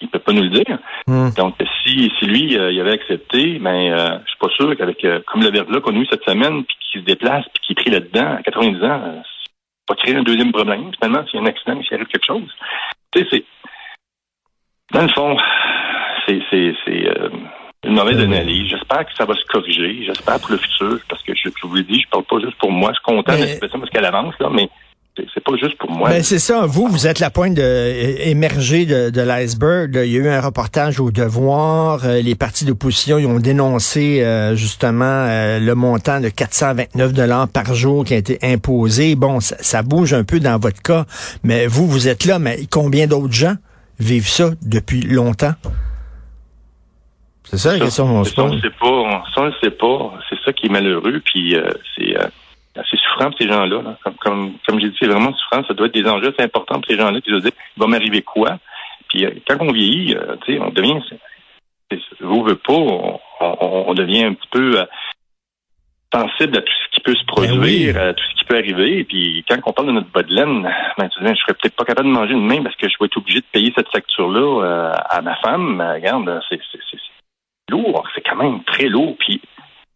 il 0.00 0.08
peut 0.08 0.20
pas 0.20 0.32
nous 0.32 0.42
le 0.42 0.50
dire. 0.50 0.78
Hmm. 1.08 1.30
Donc, 1.36 1.56
si, 1.84 2.10
si 2.18 2.26
lui, 2.26 2.56
euh, 2.56 2.70
il 2.70 2.80
avait 2.80 2.92
accepté, 2.92 3.58
ben, 3.58 3.92
euh, 3.92 4.18
je 4.24 4.28
suis 4.28 4.38
pas 4.38 4.48
sûr 4.50 4.76
qu'avec, 4.76 5.04
euh, 5.04 5.20
comme 5.26 5.42
le 5.42 5.50
verre-là 5.50 5.80
qu'on 5.80 5.96
a 5.96 5.98
eu 5.98 6.06
cette 6.06 6.22
semaine, 6.22 6.64
puis 6.64 6.76
qu'il 6.80 7.00
se 7.00 7.06
déplace, 7.06 7.44
puis 7.52 7.62
qu'il 7.62 7.78
est 7.78 7.82
pris 7.82 7.90
là-dedans 7.90 8.36
à 8.36 8.42
90 8.42 8.84
ans, 8.84 9.02
euh, 9.04 9.20
pas 9.88 9.96
créer 9.96 10.14
un 10.14 10.22
deuxième 10.22 10.52
problème, 10.52 10.92
finalement, 10.94 11.26
s'il 11.26 11.40
y 11.40 11.42
a 11.42 11.46
un 11.46 11.48
accident, 11.48 11.82
s'il 11.82 11.94
arrive 11.94 12.06
quelque 12.06 12.26
chose. 12.26 12.54
Tu 13.12 13.22
sais, 13.22 13.28
c'est, 13.32 13.44
dans 14.92 15.02
le 15.02 15.08
fond, 15.08 15.36
c'est, 16.26 16.40
c'est, 16.50 16.74
c'est, 16.84 17.08
une 17.84 17.94
mauvaise 17.94 18.18
analyse. 18.18 18.70
J'espère 18.70 19.06
que 19.06 19.12
ça 19.16 19.24
va 19.24 19.34
se 19.34 19.44
corriger. 19.46 20.04
J'espère 20.04 20.40
pour 20.40 20.52
le 20.52 20.58
futur, 20.58 20.98
parce 21.08 21.22
que 21.22 21.32
je, 21.34 21.48
vous 21.62 21.74
l'ai 21.74 21.84
dit, 21.84 22.00
je 22.00 22.08
parle 22.10 22.24
pas 22.24 22.40
juste 22.40 22.58
pour 22.58 22.72
moi. 22.72 22.90
Je 22.90 22.94
suis 22.94 23.16
content 23.16 23.36
de 23.36 23.42
la 23.42 23.48
situation 23.48 23.78
parce 23.78 23.90
qu'elle 23.90 24.04
avance, 24.04 24.34
là, 24.40 24.48
mais 24.52 24.68
c'est 25.34 25.42
pas 25.42 25.56
juste 25.60 25.76
pour 25.78 25.90
moi. 25.90 26.10
Ben 26.10 26.22
c'est 26.22 26.38
ça. 26.38 26.66
Vous, 26.66 26.86
vous 26.86 27.06
êtes 27.06 27.18
la 27.18 27.30
pointe 27.30 27.54
de, 27.54 28.28
émergée 28.28 28.86
de, 28.86 29.10
de 29.10 29.20
l'iceberg. 29.20 30.00
Il 30.04 30.12
y 30.12 30.16
a 30.16 30.20
eu 30.20 30.28
un 30.28 30.40
reportage 30.40 31.00
au 31.00 31.10
Devoir. 31.10 32.04
Euh, 32.04 32.20
les 32.20 32.36
partis 32.36 32.64
d'opposition 32.64 33.18
ils 33.18 33.26
ont 33.26 33.40
dénoncé 33.40 34.22
euh, 34.22 34.54
justement 34.54 35.04
euh, 35.04 35.58
le 35.58 35.74
montant 35.74 36.20
de 36.20 36.28
429 36.28 37.12
dollars 37.12 37.48
par 37.48 37.74
jour 37.74 38.04
qui 38.04 38.14
a 38.14 38.16
été 38.16 38.38
imposé. 38.42 39.16
Bon, 39.16 39.40
ça, 39.40 39.56
ça, 39.60 39.82
bouge 39.82 40.14
un 40.14 40.22
peu 40.22 40.38
dans 40.38 40.58
votre 40.58 40.82
cas, 40.82 41.04
mais 41.42 41.66
vous, 41.66 41.88
vous 41.88 42.06
êtes 42.06 42.24
là. 42.24 42.38
Mais 42.38 42.60
combien 42.70 43.08
d'autres 43.08 43.34
gens 43.34 43.54
vivent 43.98 44.28
ça 44.28 44.50
depuis 44.62 45.00
longtemps? 45.00 45.54
C'est 47.50 47.56
ça 47.56 47.72
la 47.72 47.78
question 47.78 48.06
qu'on 48.06 48.24
se 48.24 48.34
pose. 48.34 48.44
Ça, 48.44 48.50
on 48.50 48.54
ne 48.54 48.60
sait 48.60 48.76
pas. 48.78 49.24
Ça, 49.34 49.40
on 49.40 49.46
ne 49.46 49.52
sait 49.62 49.70
pas. 49.70 50.12
C'est 50.28 50.38
ça 50.44 50.52
qui 50.52 50.66
est 50.66 50.70
malheureux. 50.70 51.22
Puis 51.24 51.56
euh, 51.56 51.70
c'est 51.96 52.14
euh, 52.14 52.26
assez 52.76 52.98
souffrant 52.98 53.30
pour 53.30 53.38
ces 53.38 53.48
gens-là. 53.48 53.96
Comme, 54.04 54.14
comme, 54.16 54.52
comme 54.66 54.80
j'ai 54.80 54.90
dit, 54.90 54.96
c'est 55.00 55.08
vraiment 55.08 55.32
souffrant. 55.32 55.64
Ça 55.66 55.72
doit 55.72 55.86
être 55.86 55.94
des 55.94 56.06
enjeux 56.06 56.28
assez 56.28 56.42
importants 56.42 56.74
pour 56.74 56.84
ces 56.86 56.98
gens-là. 56.98 57.20
Puis 57.22 57.30
je 57.30 57.36
veux 57.36 57.40
dire, 57.40 57.52
il 57.76 57.80
va 57.80 57.86
m'arriver 57.86 58.20
quoi? 58.20 58.58
Puis 59.08 59.24
euh, 59.24 59.30
quand 59.48 59.56
on 59.60 59.72
vieillit, 59.72 60.14
tu 60.44 60.52
sais, 60.52 60.60
on 60.60 60.68
devient 60.70 61.00
vous 62.20 62.44
veut 62.44 62.56
pas, 62.56 62.74
on, 62.74 63.94
devient 63.94 64.24
un 64.24 64.34
petit 64.34 64.48
peu 64.50 64.76
sensible 66.12 66.58
à 66.58 66.60
tout 66.60 66.72
ce 66.84 66.90
qui 66.94 67.00
peut 67.00 67.14
se 67.14 67.24
ben 67.24 67.46
produire, 67.46 67.96
à 67.96 68.12
tout 68.12 68.24
ce 68.30 68.38
qui 68.38 68.44
peut 68.44 68.58
arriver. 68.58 68.98
Et 68.98 69.04
puis 69.04 69.42
quand 69.48 69.56
on 69.64 69.72
parle 69.72 69.88
de 69.88 69.92
notre 69.92 70.10
bas 70.10 70.22
de 70.22 70.34
laine, 70.34 70.70
ben, 70.98 71.08
tu 71.08 71.24
dis, 71.24 71.30
je 71.30 71.40
serais 71.40 71.54
peut-être 71.54 71.76
pas 71.76 71.86
capable 71.86 72.08
de 72.08 72.12
manger 72.12 72.34
demain 72.34 72.62
parce 72.62 72.76
que 72.76 72.90
je 72.90 72.94
vais 73.00 73.06
être 73.06 73.16
obligé 73.16 73.40
de 73.40 73.46
payer 73.50 73.72
cette 73.74 73.88
facture-là 73.88 74.64
euh, 74.64 74.92
à 75.08 75.22
ma 75.22 75.36
femme. 75.36 75.80
regarde, 75.80 76.42
c'est 76.50 76.60
lourd, 77.68 78.06
c'est 78.14 78.22
quand 78.28 78.36
même 78.36 78.62
très 78.64 78.88
lourd, 78.88 79.16
puis 79.18 79.40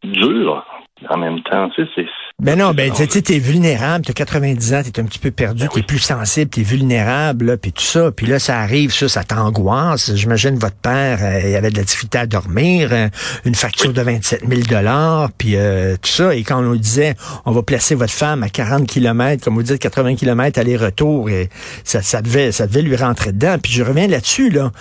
dur 0.04 0.64
en 1.08 1.16
même 1.16 1.42
temps. 1.42 1.68
Tu 1.70 1.84
sais, 1.84 1.90
c'est 1.94 2.06
ben 2.42 2.58
non, 2.58 2.72
ben 2.72 2.90
tu 2.90 3.04
sais, 3.06 3.22
t'es 3.22 3.38
vulnérable, 3.38 4.04
t'as 4.04 4.14
90 4.14 4.74
ans, 4.74 4.82
t'es 4.82 5.00
un 5.00 5.04
petit 5.04 5.20
peu 5.20 5.30
perdu, 5.30 5.64
ben 5.64 5.70
t'es 5.72 5.82
plus 5.82 6.00
sensible, 6.00 6.50
t'es 6.50 6.62
vulnérable, 6.62 7.56
puis 7.56 7.72
tout 7.72 7.82
ça, 7.82 8.10
puis 8.10 8.26
là 8.26 8.40
ça 8.40 8.58
arrive, 8.58 8.92
ça, 8.92 9.08
ça 9.08 9.22
t'angoisse. 9.22 10.12
J'imagine 10.16 10.56
votre 10.56 10.76
père, 10.76 11.18
euh, 11.22 11.48
il 11.48 11.54
avait 11.54 11.70
de 11.70 11.76
la 11.76 11.84
difficulté 11.84 12.18
à 12.18 12.26
dormir, 12.26 12.88
euh, 12.90 13.08
une 13.44 13.54
facture 13.54 13.92
de 13.92 14.02
27 14.02 14.42
000 14.48 14.62
dollars, 14.62 15.28
puis 15.38 15.54
euh, 15.54 15.94
tout 15.94 16.10
ça. 16.10 16.34
Et 16.34 16.42
quand 16.42 16.58
on 16.58 16.62
nous 16.62 16.76
disait, 16.78 17.14
on 17.44 17.52
va 17.52 17.62
placer 17.62 17.94
votre 17.94 18.12
femme 18.12 18.42
à 18.42 18.48
40 18.48 18.88
km, 18.88 19.44
comme 19.44 19.54
vous 19.54 19.62
dites, 19.62 19.78
80 19.78 20.16
km 20.16 20.58
aller-retour, 20.58 21.30
et 21.30 21.48
ça, 21.84 22.02
ça 22.02 22.22
devait, 22.22 22.50
ça 22.50 22.66
devait 22.66 22.82
lui 22.82 22.96
rentrer 22.96 23.30
dedans. 23.30 23.56
Puis 23.62 23.72
je 23.72 23.84
reviens 23.84 24.08
là-dessus, 24.08 24.50
là, 24.50 24.72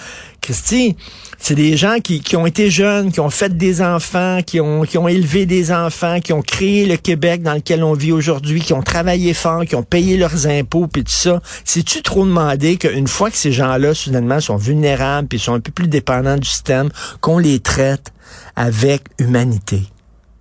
Christy, 0.42 0.96
c'est 1.38 1.54
des 1.54 1.78
gens 1.78 2.00
qui, 2.04 2.20
qui 2.20 2.36
ont 2.36 2.48
été 2.48 2.70
jeunes, 2.72 3.12
qui 3.12 3.20
ont 3.20 3.30
fait 3.30 3.56
des 3.56 3.82
enfants, 3.82 4.40
qui 4.46 4.60
ont, 4.60 4.82
qui 4.82 4.98
ont 4.98 5.08
élevé 5.08 5.46
des 5.46 5.72
enfants, 5.72 6.20
qui 6.20 6.34
ont 6.34 6.42
créé 6.42 6.88
le 6.88 6.98
Québec 6.98 7.44
dans 7.44 7.54
lequel 7.54 7.84
on 7.84 7.94
vit 7.94 8.12
aujourd'hui, 8.12 8.60
qui 8.60 8.74
ont 8.74 8.82
travaillé 8.82 9.34
fort, 9.36 9.66
qui 9.66 9.76
ont 9.76 9.84
payé 9.84 10.18
leurs 10.18 10.48
impôts, 10.48 10.88
puis 10.88 11.04
tout 11.04 11.12
ça. 11.12 11.40
C'est-tu 11.64 12.02
trop 12.02 12.26
demandé 12.26 12.78
qu'une 12.78 13.08
fois 13.08 13.30
que 13.30 13.38
ces 13.38 13.52
gens-là, 13.52 13.94
soudainement, 13.94 14.40
sont 14.40 14.58
vulnérables, 14.58 15.28
puis 15.28 15.38
sont 15.38 15.54
un 15.54 15.60
peu 15.60 15.72
plus 15.72 15.88
dépendants 15.88 16.38
du 16.38 16.48
système, 16.48 16.90
qu'on 17.22 17.38
les 17.38 17.60
traite 17.60 18.12
avec 18.56 19.04
humanité? 19.20 19.82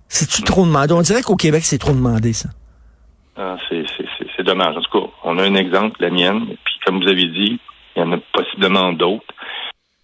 C'est-tu 0.07 0.41
trop 0.41 0.65
demandé? 0.65 0.93
On 0.93 1.01
dirait 1.01 1.21
qu'au 1.21 1.35
Québec, 1.35 1.63
c'est 1.63 1.77
trop 1.77 1.93
demandé, 1.93 2.33
ça. 2.33 2.49
Ah, 3.37 3.55
c'est 3.69 4.43
dommage. 4.43 4.75
En 4.75 4.81
tout 4.81 4.99
cas, 4.99 5.07
on 5.23 5.37
a 5.37 5.43
un 5.43 5.55
exemple, 5.55 6.01
la 6.01 6.09
mienne, 6.09 6.47
puis 6.47 6.73
comme 6.85 7.01
vous 7.01 7.07
avez 7.07 7.27
dit, 7.27 7.59
il 7.95 7.99
y 7.99 8.01
en 8.01 8.11
a 8.11 8.17
possiblement 8.33 8.93
d'autres. 8.93 9.23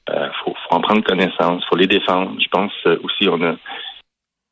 Il 0.10 0.14
euh, 0.14 0.30
faut, 0.44 0.56
en 0.70 0.82
prendre 0.82 1.04
connaissance, 1.04 1.66
faut 1.70 1.76
les 1.76 1.88
défendre. 1.88 2.34
Je 2.40 2.48
pense 2.50 2.72
euh, 2.86 2.98
aussi, 3.04 3.28
on 3.30 3.42
a 3.42 3.56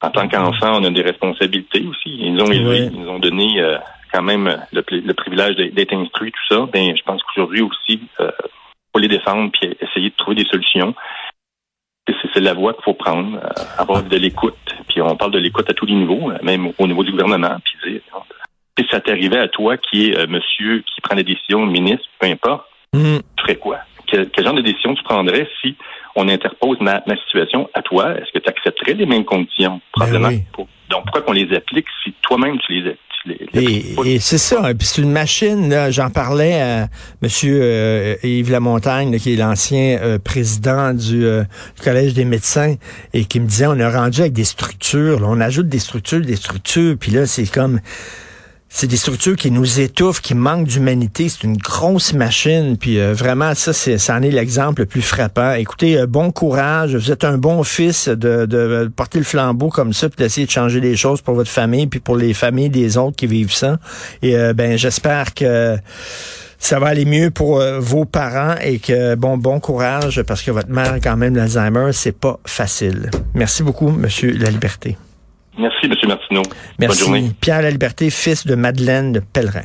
en 0.05 0.09
tant 0.11 0.27
qu'enfant, 0.27 0.79
on 0.79 0.83
a 0.83 0.89
des 0.89 1.01
responsabilités 1.01 1.83
aussi. 1.87 2.15
Ils 2.19 2.33
nous 2.33 2.43
ont 2.43 2.51
élevés, 2.51 2.89
ils 2.91 2.99
nous 2.99 3.09
ont 3.09 3.19
donné 3.19 3.59
euh, 3.59 3.77
quand 4.13 4.21
même 4.21 4.61
le, 4.71 5.13
privilège 5.13 5.55
d'être 5.55 5.93
instruits, 5.93 6.31
tout 6.31 6.55
ça. 6.55 6.65
Ben, 6.71 6.95
je 6.95 7.03
pense 7.03 7.21
qu'aujourd'hui 7.23 7.61
aussi, 7.61 8.01
euh, 8.19 8.29
faut 8.93 8.99
les 8.99 9.07
défendre 9.07 9.51
puis 9.51 9.75
essayer 9.79 10.09
de 10.09 10.15
trouver 10.15 10.35
des 10.35 10.49
solutions. 10.49 10.93
C'est 12.33 12.41
la 12.41 12.53
voie 12.53 12.73
qu'il 12.73 12.83
faut 12.83 12.93
prendre, 12.93 13.37
euh, 13.37 13.63
avoir 13.77 14.03
de 14.03 14.17
l'écoute. 14.17 14.57
Puis 14.89 15.01
on 15.01 15.15
parle 15.15 15.31
de 15.31 15.39
l'écoute 15.39 15.69
à 15.69 15.73
tous 15.73 15.85
les 15.85 15.95
niveaux, 15.95 16.31
même 16.43 16.71
au 16.77 16.87
niveau 16.87 17.03
du 17.03 17.11
gouvernement. 17.11 17.57
Puis 17.63 17.91
dire, 17.91 18.01
si 18.77 18.85
ça 18.91 18.99
t'arrivait 18.99 19.39
à 19.39 19.47
toi, 19.47 19.77
qui 19.77 20.09
est 20.09 20.27
monsieur 20.27 20.81
qui 20.81 21.01
prend 21.01 21.15
les 21.15 21.23
décisions, 21.23 21.65
ministre, 21.65 22.05
peu 22.19 22.27
importe, 22.27 22.65
mm. 22.93 23.17
tu 23.37 23.41
ferais 23.41 23.55
quoi? 23.55 23.79
Quel, 24.15 24.29
quel, 24.29 24.45
genre 24.45 24.53
de 24.53 24.61
décision 24.61 24.93
tu 24.95 25.03
prendrais 25.03 25.47
si 25.61 25.75
on 26.15 26.29
interpose 26.29 26.79
ma, 26.79 27.01
situation 27.25 27.69
à 27.73 27.81
toi, 27.81 28.17
est-ce 28.17 28.31
que 28.31 28.39
tu 28.39 28.49
accepterais 28.49 28.93
les 28.93 29.05
mêmes 29.05 29.25
conditions? 29.25 29.81
Ben 29.97 30.05
Probablement. 30.05 30.29
Donc, 30.89 31.03
pourquoi 31.03 31.21
qu'on 31.21 31.33
les 31.33 31.53
applique 31.53 31.87
si 32.03 32.13
toi-même 32.21 32.57
tu 32.59 32.73
les, 32.73 32.95
et, 33.55 34.19
c'est 34.19 34.37
ça. 34.37 34.69
Et 34.69 34.75
puis 34.75 34.87
c'est 34.87 35.01
une 35.01 35.11
machine. 35.11 35.73
J'en 35.89 36.09
parlais 36.11 36.61
à 36.61 36.87
Monsieur 37.23 37.59
euh, 37.59 38.15
Yves 38.23 38.51
Lamontagne, 38.51 39.17
qui 39.17 39.33
est 39.33 39.35
l'ancien 39.35 39.97
euh, 39.99 40.19
président 40.19 40.93
du, 40.93 41.25
euh, 41.25 41.43
collège 41.83 42.13
des 42.13 42.25
médecins, 42.25 42.75
et 43.13 43.25
qui 43.25 43.39
me 43.39 43.47
disait 43.47 43.65
on 43.65 43.79
a 43.79 43.89
rendu 43.89 44.21
avec 44.21 44.33
des 44.33 44.43
structures. 44.43 45.21
on 45.23 45.41
ajoute 45.41 45.67
des 45.67 45.79
structures, 45.79 46.21
des 46.21 46.35
structures. 46.35 46.95
Puis 46.99 47.11
là, 47.11 47.25
c'est 47.25 47.51
comme 47.51 47.79
c'est 48.77 48.87
des 48.87 48.97
structures 48.97 49.37
qui 49.37 49.51
nous 49.51 49.79
étouffent, 49.79 50.19
qui 50.19 50.35
manquent 50.35 50.67
d'humanité. 50.67 51.29
C'est 51.29 51.45
une 51.45 51.55
grosse 51.55 52.11
machine. 52.11 52.75
Puis 52.77 52.99
euh, 52.99 53.13
vraiment, 53.13 53.55
ça, 53.55 53.71
c'est, 53.71 53.97
ça 53.97 54.15
en 54.15 54.21
est 54.21 54.31
l'exemple 54.31 54.81
le 54.81 54.85
plus 54.85 55.01
frappant. 55.01 55.53
Écoutez, 55.53 55.97
euh, 55.97 56.07
bon 56.07 56.29
courage. 56.29 56.93
Vous 56.93 57.09
êtes 57.09 57.23
un 57.23 57.37
bon 57.37 57.63
fils 57.63 58.09
de, 58.09 58.45
de 58.45 58.91
porter 58.93 59.19
le 59.19 59.23
flambeau 59.23 59.69
comme 59.69 59.93
ça, 59.93 60.09
puis 60.09 60.17
d'essayer 60.17 60.45
de 60.45 60.51
changer 60.51 60.81
les 60.81 60.97
choses 60.97 61.21
pour 61.21 61.35
votre 61.35 61.49
famille, 61.49 61.87
puis 61.87 62.01
pour 62.01 62.17
les 62.17 62.33
familles 62.33 62.69
des 62.69 62.97
autres 62.97 63.15
qui 63.15 63.27
vivent 63.27 63.53
ça. 63.53 63.79
Et 64.21 64.35
euh, 64.35 64.51
ben, 64.51 64.77
j'espère 64.77 65.33
que 65.33 65.77
ça 66.59 66.77
va 66.77 66.87
aller 66.87 67.05
mieux 67.05 67.31
pour 67.31 67.61
vos 67.79 68.03
parents 68.03 68.55
et 68.61 68.79
que 68.79 69.15
bon 69.15 69.37
bon 69.37 69.59
courage 69.59 70.21
parce 70.23 70.41
que 70.41 70.51
votre 70.51 70.69
mère 70.69 70.95
quand 71.03 71.15
même 71.15 71.35
l'Alzheimer 71.35 71.91
c'est 71.93 72.17
pas 72.17 72.39
facile. 72.45 73.11
Merci 73.35 73.61
beaucoup 73.61 73.89
monsieur 73.89 74.31
La 74.31 74.49
Liberté. 74.49 74.97
Merci, 75.57 75.85
M. 75.85 75.93
Martineau. 76.07 76.43
Merci. 76.79 77.03
Bonne 77.03 77.13
journée. 77.13 77.31
Pierre 77.39 77.61
La 77.61 77.71
Liberté, 77.71 78.09
fils 78.09 78.45
de 78.45 78.55
Madeleine 78.55 79.11
de 79.13 79.19
Pellerin. 79.19 79.63